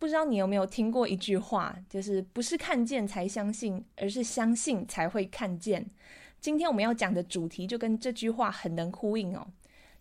[0.00, 5.86] 不知道你有没有听过一句话，就是不是看见才相信，而是相信才会看见。
[6.40, 9.46] 今天我们要讲的主题就跟这句话很能呼应哦。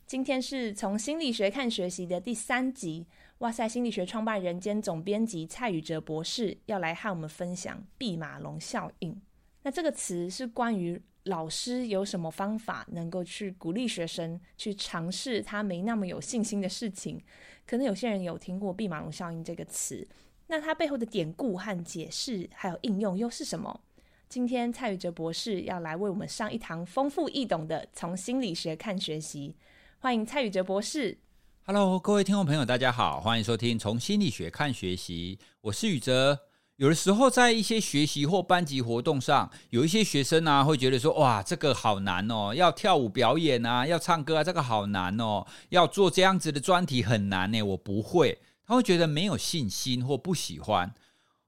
[0.07, 3.05] 今天是从心理学看学习的第三集，
[3.39, 3.67] 哇塞！
[3.67, 9.21] 心理学创办人兼总编辑蔡宇哲博士要来和我们分享毕马龙效应。
[9.63, 17.21] 那这个词是关于老师有什么方法能够去鼓励学生去尝试他没那么有信心的事情。
[17.67, 20.07] 可能有些人有听过弼马龙效应这个词，
[20.47, 23.81] 那它背后的典故和解释还有应用又是什么？
[24.27, 29.55] 今天蔡宇哲博士要来为我们上一堂丰富易懂的从心理学看学习。
[29.99, 31.17] 欢迎蔡宇哲博士。
[31.63, 36.48] Hello，各位听众朋友，大家好，欢迎收听《从心理学看学习》，我是宇哲。
[36.79, 50.93] 有的时候，在一些学习或班级活动上，有一些学生啊，会觉得说：“哇，这个好难哦，要跳舞表演啊，要唱歌啊，这个好难哦，要做这样子的专题很难呢，我不会。”他会觉得没有信心或不喜欢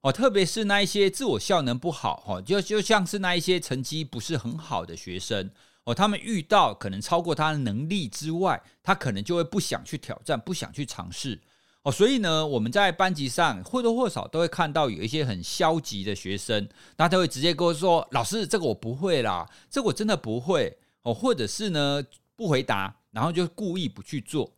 [0.01, 5.49] 哦，特别是那一些自我效能不好哦，就就像是那一些成绩不是很好的学生。
[5.85, 11.39] 哦，他们遇到可能超过他的能力之外，他可能就会不想去挑战，不想去尝试。
[11.83, 22.03] 哦，所以呢，我们在班级上或多或少都会看到有一些很消极的学生，那他会直接跟我说：“老师，这个我不会啦，这个我真的不会。”哦，或者是呢
[22.35, 24.51] 不回答，然后就故意不去做。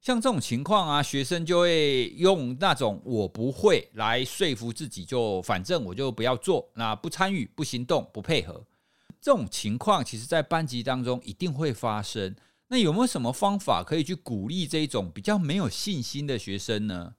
[0.00, 8.64] 像这种情况啊，学生就会用那种“我不会”来说服自己，就反正我就不要做，那不参与、不行动、不配合。
[9.20, 12.34] 这种情况其实，在班级当中一定会发生。
[12.74, 17.14] 那有没有什么方法可以去鼓励这一种比较没有信心的学生呢？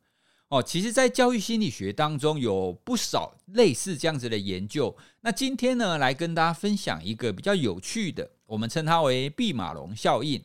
[0.49, 4.93] 哦，其实，在教育心理学当中有不少类似这样子的研究。
[5.21, 10.43] 那今天呢，来跟大家分享一个比较有趣的，我们称它为毕马龙效应。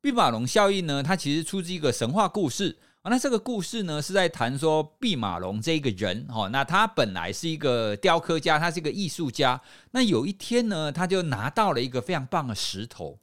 [0.00, 2.78] 毕马龙效应呢，它其实出自一个神话故事。
[3.04, 9.60] 那这个故事呢，是在谈说毕马龙这个人哦，那他本来是一个雕刻家，他是一个艺术家。
[9.92, 13.18] 那有一天呢，他就拿到了一个非常棒的石头，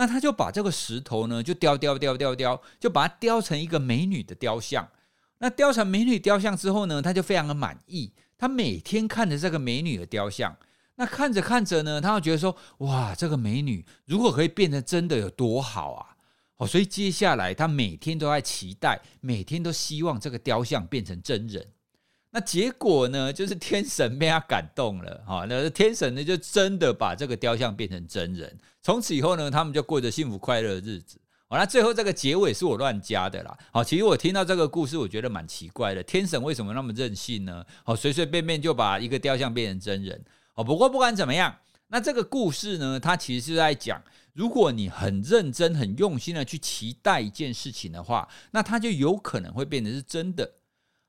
[0.00, 4.88] 那他就把这个石头呢，就雕雕雕雕雕，就把它雕成一个美女的雕像。
[5.40, 8.10] 那雕成美女雕像之后呢，他就非常的满意。
[8.38, 10.56] 他每天看着这个美女的雕像，
[10.94, 16.16] 那看着看着呢，他就觉得说，哇，这个美女如果可以变成真的，有多好啊！
[16.56, 21.66] 哦，所以接下来他每天都在期待，每天都希望这个雕像变成真人。
[22.32, 28.56] 那结果呢，就是天神被他感动了， 哈，那天神呢就真的把这个雕像变成真人。
[28.82, 31.20] 从此以后呢，他们就过着幸福快乐的日子。
[31.48, 33.58] 好，那最后这个结尾是我乱加的啦。
[33.72, 36.00] 好，其实我听到这个故事，我觉得蛮奇怪的。
[36.04, 37.64] 天神为什么那么任性呢？
[37.82, 40.24] 好，随随便便就把一个雕像变成真人。
[40.54, 41.56] 哦，不过不管怎么样，
[41.88, 44.00] 那这个故事呢，它其实是在讲。
[44.32, 50.48] 如果你很认真、很用心的去期待一件事情的话，那它就有可能会变成是真的。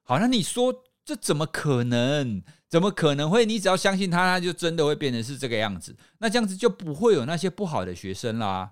[0.02, 0.74] 好，那你说
[1.04, 2.44] 这怎么可能？
[2.70, 3.46] 怎么可能会？
[3.46, 5.96] 你只要相信他，他就真的会变成是这个样子。
[6.20, 8.72] 那这样子就不会有那些不好的学生啦。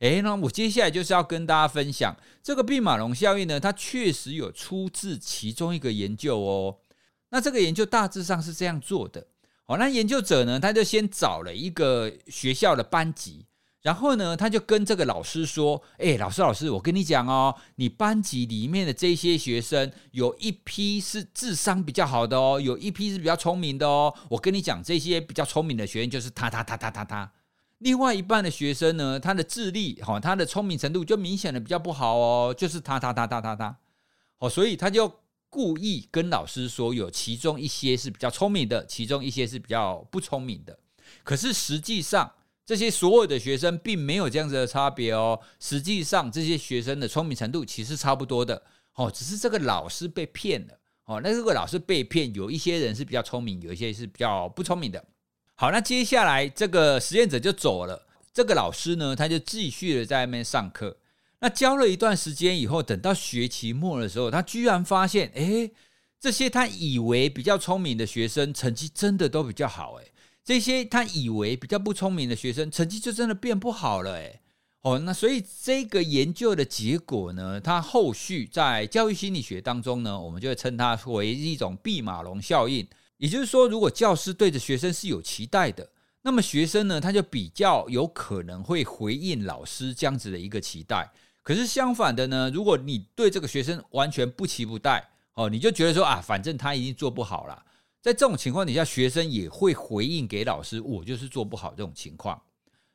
[0.00, 6.76] 诶，那我接下来就是要跟大家分享这个毕马龙效应呢，它确实有出自其中一个研究哦。
[7.30, 9.26] 那这个研究大致上是这样做的。
[9.64, 13.46] 好，那研究者呢，他就先找了一个学校的班级。
[13.88, 24.14] 然后呢，他就跟这个老师说：“哎，老师，老师，我跟你讲哦，你班级里面的这些学生，有一批是智商比较好的哦，有一批是比较聪明的哦。
[24.28, 27.32] 我跟你讲，这些比较聪明的学生就是他他他他他他。
[27.78, 33.74] 另外一半的学生呢，他的智力哈，他的聪明程度就明显的比较不好哦，就是他他他他他他。
[34.40, 35.10] 哦，所以他就
[35.48, 40.78] 故意跟老师说，有其中一些是比较聪明的，其中一些是比较不聪明的。
[41.24, 42.32] 可是实际上。”
[42.68, 48.62] 这些所有的学生并没有这样子的差别哦，实际上这些学生的聪明程度其实差不多的
[48.96, 50.74] 哦，只是这个老师被骗了
[51.06, 51.18] 哦。
[51.24, 55.02] 那这个老师被骗，有一些人是比较聪明，有一些是比较不聪明的。
[55.54, 60.94] 好，那接下来这个实验者就走了，这个老师呢，他就继续的在那面上课。
[61.40, 65.72] 那教了一段时间以后，等到学期末的时候，他居然发现，诶，
[66.20, 70.12] 这些他以为比较聪明的学生成绩真的都比较好，诶。
[70.48, 74.40] 这些他以为比较不聪明的学生，成绩就真的变不好了，诶。
[74.80, 82.88] 哦，那所以这个研究的结果呢，它后续在教育心理学当中呢，我们就会称它为一种毕马龙效应。
[83.18, 85.86] 也就是说，如果教师对着学生是有期待的，
[86.22, 91.12] 那么学生呢，他就比较有可能会回应老师这样子的一个期待。
[91.42, 97.62] 可是相反的呢，如果你对这个学生完全不期不待，哦，你就觉得说啊，反正他已经做不好了。
[98.00, 102.40] 在这种情况底下，学生也会回应给老师，我就是做不好这种情况。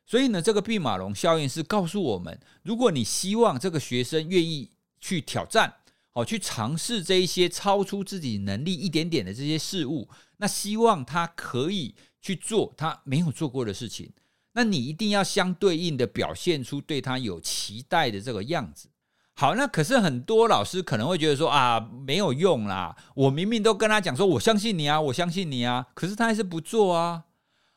[0.06, 5.74] 所以呢，这个毕马龙效应是告诉我们，如果你希望这个学生愿意去挑战，
[6.14, 14.12] 哦，去尝试这一些超出自己能力一点点的这些事物，那希望他可以去做他没有做过的事情，
[14.54, 18.90] 那你一定要相对应的表现出对他有期待的这个样子。
[19.36, 27.24] 好，那可是很多老师可能会觉得说啊，没有用啦，我明明都跟他讲说，我相信你啊，我相信你啊，可是他还是不做啊。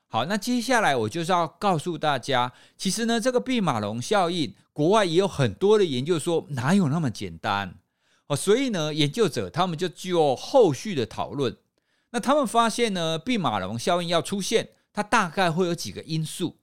[0.08, 7.74] 好，那接下来我就是要告诉大家，其实呢，这个毕马龙效应，国外也有很多的研究说，哪有那么简单
[8.26, 8.36] 哦？
[8.36, 11.56] 所以呢，研究者他们就做后续的讨论。
[12.10, 16.58] 那他们发现呢，毕马龙效应要出现，它大概会有几个因素。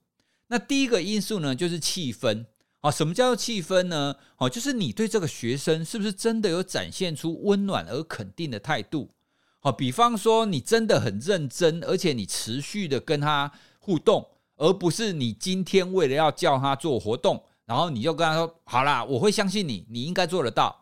[0.46, 2.46] 那第一个因素呢，就是气氛。
[2.84, 4.14] 啊，什么叫做气氛呢？
[4.36, 9.08] 哦，就是你对这个学生是不是真的有展现出温暖而肯定的态度？
[9.62, 20.78] 哦，比方说你真的很认真，而且你持续的跟他互动，而不是你今天为了要叫他做活动，然后你就跟他说：“好啦，我会相信你，你应该做得到。”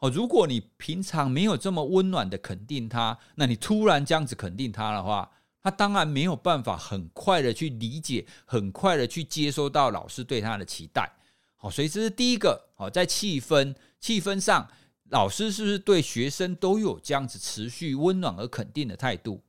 [0.00, 5.30] 哦，如果你平常没有这么温暖的肯定他，那你突然这样子肯定他的话，
[5.62, 11.12] 他当然没有办法很快的去理解，很快的去接收到老师对他的期待。
[11.62, 12.70] 好，所以这是第一个。
[12.74, 14.68] 好，在气氛气氛上。
[15.10, 19.42] 老师是不是对学生都有这样子持续温暖而肯定的态度？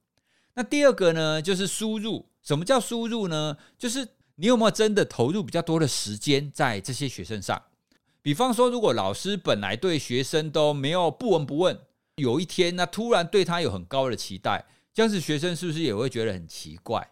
[0.55, 2.27] 那第二个呢，就是输入。
[2.41, 3.57] 什么叫输入呢？
[3.79, 4.05] 就是
[4.35, 7.59] 你有没有真的投入比较多的时间在这些学生上？
[8.21, 11.79] 比方说，如果老师本来对学生都没有不闻不问，
[12.17, 17.09] 有一天那突然对他有很高的期待，这样子学生是不是也会觉得很奇怪？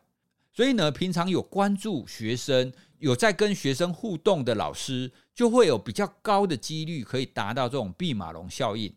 [0.53, 8.93] 所以呢，平常有关注学生，有在跟学生互动的老师，就会有比较高的几率可以达到这种毕马龙效应。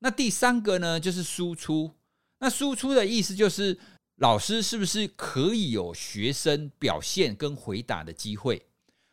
[0.00, 1.92] 那第三个呢，就是输出。
[2.38, 3.78] 那输出的意思就是，
[4.16, 8.66] 老师是不是可以有学生表现跟回答的机会？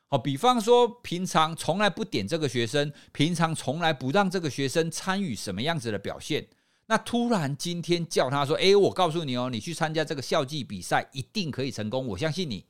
[0.10, 6.46] 好，比方说，平常从来不点这个学生，平常从来不让这个学生参与什么样子的表现。
[6.88, 12.66] 那突然今天叫他说：“诶，我告诉你哦，你去参加这个校际比赛，一定可以成功，我相信你。”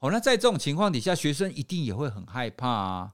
[0.00, 3.12] 哦，那在这种情况底下，学生一定也会很害怕啊。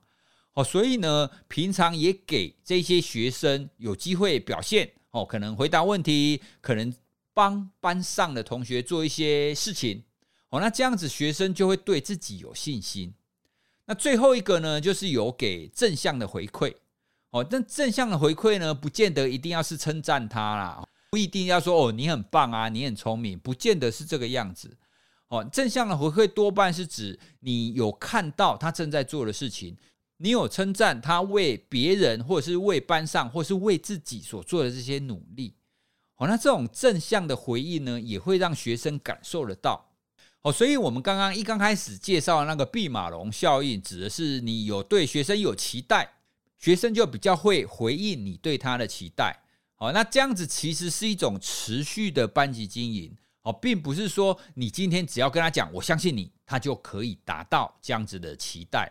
[0.53, 6.95] 哦，所以呢，平常也给这些学生有机会表现哦，可能回答问题，可能
[7.33, 10.05] 帮班上的同学做一些事情。
[10.51, 13.15] 哦，那这样子学生就会对自己有信心。
[13.87, 16.75] 那最后一个呢，就是有给正向的回馈。
[17.31, 24.77] 哦，但正向的回馈呢，不见得一定要是称赞他啦，不一定要说哦，你很棒啊，你很聪明，不见得是这个样子。
[25.29, 29.77] 哦，正向的回馈多半是指你有看到他正在做的事情，
[30.19, 35.55] 你有称赞他为别人或者是为班上或是为自己所做的这些努力。
[36.17, 39.91] 哦，那这种正向的回应呢，也会让学生感受得到。
[40.43, 46.11] 哦，所以我们刚刚一刚开始介绍的那个毕马龙效应，指的是你有对学生有期待。
[46.57, 49.39] 学生就比较会回应你对他的期待，
[49.75, 58.91] 好，那这样子其实是一种持续的班级经营，哦，并不是说你今天只要跟他讲，我相信你，他就可以达到这样子的期待，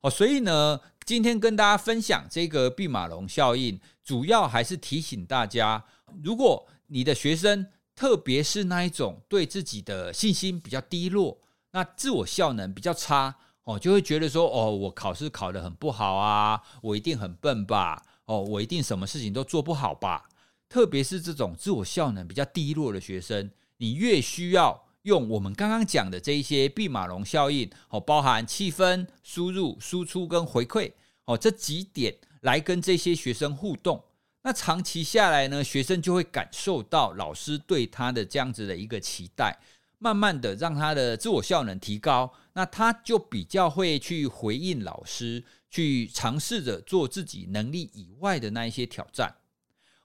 [0.00, 5.84] 哦，所以呢，今天跟大家分享这个毕马龙效应，主要还是提醒大家，
[6.22, 11.40] 如果你的学生，特别是那一种对自己的信心比较低落，
[11.72, 13.36] 那自我效能比较差。
[13.64, 18.00] 哦，就会觉得说，哦，我考试考得很不好啊，我一定很笨吧？
[18.26, 20.28] 哦，我一定什么事情都做不好吧？
[20.68, 30.92] 特别是这种自我效能比较低落的学生，你越需要用我们刚刚讲的这一些毕马龙效应，哦，包含气氛、输入、输出跟回馈，
[31.24, 34.02] 哦，这几点来跟这些学生互动。
[34.42, 39.58] 那长期下来呢，学生就会感受到老师对他的这样子的一个期待。
[39.98, 49.34] 慢慢的让他的自我效能提高，那他就比较会去回应老师，去尝试着做自己能力以外的那一些挑战。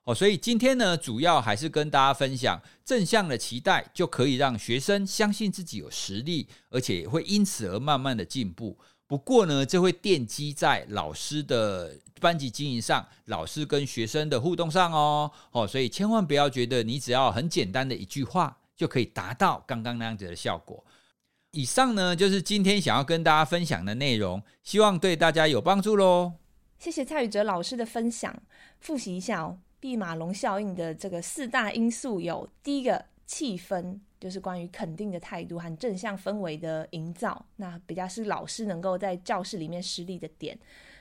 [0.04, 8.78] 哦，所以今天呢，主要还是跟大家分享正向的期待，就可以让学生相信自己有实力，而且会因此而慢慢的进步。
[9.08, 15.32] 不过呢，这会奠基在老师的班级经营上，老师跟学生的互动上哦。
[15.52, 18.58] 哦，所以千万不要觉得你只要很简单的一句话。
[18.74, 20.84] 就可以达到刚刚那样子的效果。
[21.52, 26.34] 以上呢，就是今天想要跟大家分享的内容，希望对大家有帮助喽。
[26.80, 28.36] 谢谢蔡宇哲老师的分享。
[28.80, 40.58] 复习一下哦，毕马龙效应的这个四大因素有：第一个气氛，就是关于肯定的态度和正向氛围的营造，那比较是老师能够在教室里面施力的点。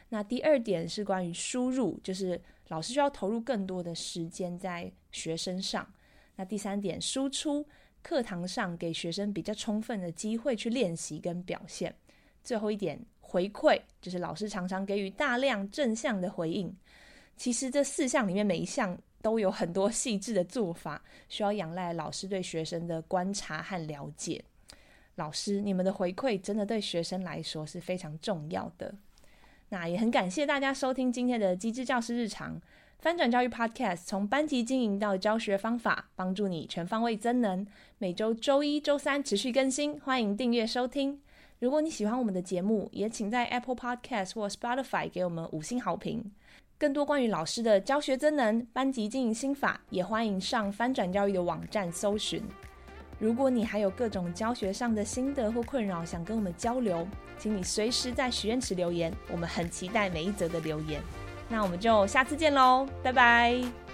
[0.09, 5.87] 那第二点是关于输入，就是老师需要投入更多的时间在学生上。
[6.37, 7.67] 那第三点输出，
[8.03, 11.95] 课堂上给学生比较充分的机会去练习跟表现。
[12.43, 16.75] 最后一点回馈，就是老师常常给予大量正向的回应。
[17.40, 24.44] 其实这四项里面每一项都有很多细致的做法，需要仰赖老师对学生的观察和了解。
[25.14, 28.94] 老师，你们的回馈真的对学生来说是非常重要的。
[29.70, 32.61] 那也很感谢大家收听今天的机智教师日常
[32.99, 37.66] 翻转教育 Podcast，从班级经营到教学方法，帮助你全方位增能。
[37.97, 41.18] 每周周一、周三持续更新，欢迎订阅收听。
[41.61, 46.30] 如果你喜欢我们的节目，也请在 Apple Podcast 或 Spotify 给我们五星好评。
[46.81, 52.43] 更多关于老师的教学真能、班级经营心法，也欢迎上翻转教育的网站搜寻。
[53.19, 57.07] 如果你还有各种教学上的心得或困扰，想跟我们交流，
[57.37, 61.03] 请你随时在许愿池留言，我们很期待每一则的留言。
[61.51, 63.89] 那我们就下次见喽，拜拜。